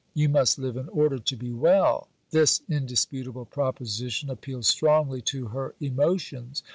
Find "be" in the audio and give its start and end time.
1.35-1.51